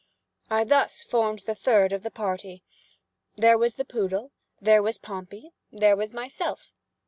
I 0.49 0.63
thus 0.63 1.03
formed 1.03 1.43
the 1.45 1.53
third 1.53 1.93
of 1.93 2.01
the 2.01 2.09
party. 2.09 2.63
There 3.35 3.55
was 3.55 3.75
the 3.75 3.85
poodle. 3.85 4.31
There 4.59 4.81
was 4.81 4.97
Pompey. 4.97 5.51
There 5.71 5.95
was 5.95 6.11
myself. 6.11 6.71